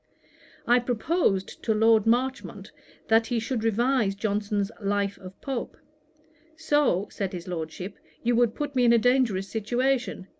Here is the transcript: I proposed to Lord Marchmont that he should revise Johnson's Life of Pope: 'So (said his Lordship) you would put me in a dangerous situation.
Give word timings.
I 0.65 0.79
proposed 0.79 1.61
to 1.61 1.75
Lord 1.75 2.07
Marchmont 2.07 2.71
that 3.07 3.27
he 3.27 3.39
should 3.39 3.63
revise 3.63 4.15
Johnson's 4.15 4.71
Life 4.81 5.19
of 5.19 5.39
Pope: 5.41 5.77
'So 6.55 7.07
(said 7.11 7.33
his 7.33 7.47
Lordship) 7.47 7.99
you 8.23 8.35
would 8.35 8.55
put 8.55 8.75
me 8.75 8.83
in 8.83 8.93
a 8.93 8.97
dangerous 8.97 9.47
situation. 9.47 10.27